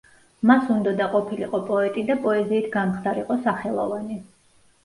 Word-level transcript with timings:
მას 0.51 0.69
უნდოდა 0.75 1.09
ყოფილიყო 1.15 1.59
პოეტი 1.67 2.05
და 2.09 2.17
პოეზიით 2.25 2.73
გამხდარიყო 2.79 3.39
სახელოვანი. 3.47 4.19